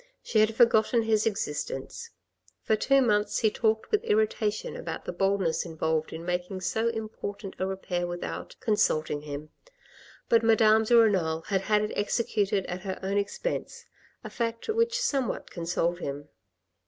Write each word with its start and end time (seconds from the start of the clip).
She 0.23 0.39
had 0.39 0.55
forgotten 0.55 1.03
his 1.03 1.27
existence. 1.27 2.09
For 2.63 2.75
two 2.75 3.03
months 3.03 3.37
he 3.37 3.51
talked 3.51 3.91
with 3.91 4.03
irritation 4.03 4.75
about 4.75 5.05
the 5.05 5.11
boldness 5.13 5.63
involved 5.63 6.11
in 6.11 6.25
making 6.25 6.61
so 6.61 6.87
important 6.87 7.53
a 7.59 7.67
repair 7.67 8.07
without 8.07 8.55
consulting 8.59 9.21
him, 9.21 9.51
but 10.27 10.41
Madame 10.41 10.85
de 10.85 10.97
Renal 10.97 11.41
had 11.49 11.61
had 11.61 11.83
it 11.83 11.93
executed 11.95 12.65
at 12.65 12.81
her 12.81 12.99
own 13.03 13.19
expense, 13.19 13.85
a 14.23 14.31
fact 14.31 14.67
which 14.69 14.99
somewhat 14.99 15.51
consoled 15.51 15.99
him. 15.99 16.29